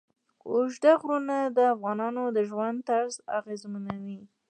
اوږده 0.51 0.91
غرونه 1.01 1.37
د 1.57 1.59
افغانانو 1.73 2.23
د 2.35 2.37
ژوند 2.49 2.77
طرز 2.89 3.13
اغېزمنوي. 3.39 4.19